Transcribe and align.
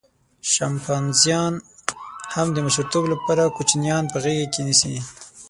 شامپانزیان 0.53 1.53
هم 2.33 2.47
د 2.53 2.57
مشرتوب 2.65 3.03
لپاره 3.13 3.53
کوچنیان 3.57 4.03
په 4.11 4.17
غېږه 4.23 4.47
کې 4.53 4.61
نیسي. 4.67 4.93